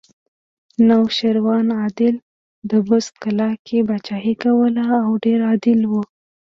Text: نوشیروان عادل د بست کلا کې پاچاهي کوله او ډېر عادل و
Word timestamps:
نوشیروان 0.87 1.67
عادل 1.79 2.15
د 2.69 2.71
بست 2.87 3.13
کلا 3.23 3.49
کې 3.65 3.77
پاچاهي 3.87 4.33
کوله 4.43 4.85
او 5.05 5.11
ډېر 5.25 5.39
عادل 5.49 5.79
و 5.91 5.93